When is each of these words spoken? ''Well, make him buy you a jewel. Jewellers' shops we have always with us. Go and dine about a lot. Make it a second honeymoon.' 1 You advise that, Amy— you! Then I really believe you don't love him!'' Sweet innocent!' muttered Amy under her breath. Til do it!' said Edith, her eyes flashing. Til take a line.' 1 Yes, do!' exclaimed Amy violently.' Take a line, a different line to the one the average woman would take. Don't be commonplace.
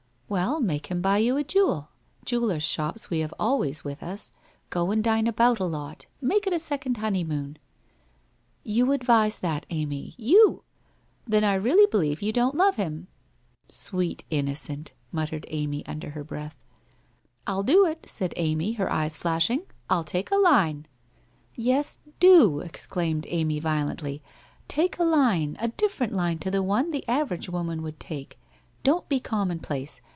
''Well, 0.41 0.61
make 0.61 0.87
him 0.87 1.01
buy 1.01 1.17
you 1.17 1.35
a 1.35 1.43
jewel. 1.43 1.89
Jewellers' 2.23 2.63
shops 2.63 3.09
we 3.09 3.19
have 3.19 3.33
always 3.37 3.83
with 3.83 4.01
us. 4.01 4.31
Go 4.69 4.89
and 4.89 5.03
dine 5.03 5.27
about 5.27 5.59
a 5.59 5.65
lot. 5.65 6.05
Make 6.21 6.47
it 6.47 6.53
a 6.53 6.57
second 6.59 6.95
honeymoon.' 6.95 7.57
1 8.63 8.63
You 8.63 8.91
advise 8.93 9.39
that, 9.39 9.65
Amy— 9.71 10.15
you! 10.17 10.63
Then 11.27 11.43
I 11.43 11.55
really 11.55 11.85
believe 11.85 12.21
you 12.21 12.31
don't 12.31 12.55
love 12.55 12.77
him!'' 12.77 13.07
Sweet 13.67 14.23
innocent!' 14.29 14.93
muttered 15.11 15.45
Amy 15.49 15.85
under 15.85 16.11
her 16.11 16.23
breath. 16.23 16.55
Til 17.45 17.63
do 17.63 17.85
it!' 17.85 18.05
said 18.07 18.33
Edith, 18.37 18.77
her 18.77 18.89
eyes 18.89 19.17
flashing. 19.17 19.63
Til 19.89 20.05
take 20.05 20.31
a 20.31 20.37
line.' 20.37 20.85
1 21.55 21.55
Yes, 21.65 21.99
do!' 22.21 22.59
exclaimed 22.61 23.25
Amy 23.27 23.59
violently.' 23.59 24.23
Take 24.69 24.97
a 24.97 25.03
line, 25.03 25.57
a 25.59 25.67
different 25.67 26.13
line 26.13 26.39
to 26.39 26.49
the 26.49 26.63
one 26.63 26.91
the 26.91 27.05
average 27.09 27.49
woman 27.49 27.81
would 27.81 27.99
take. 27.99 28.39
Don't 28.83 29.09
be 29.09 29.19
commonplace. 29.19 29.99